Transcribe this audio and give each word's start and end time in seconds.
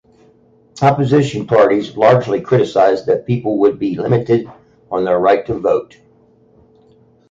Opposition 0.81 1.45
parties 1.45 1.95
largely 1.95 2.41
criticised 2.41 3.05
that 3.05 3.27
people 3.27 3.59
would 3.59 3.77
be 3.77 3.95
limited 3.99 4.51
on 4.89 5.03
their 5.03 5.19
right 5.19 5.45
to 5.45 5.53
vote. 5.59 5.97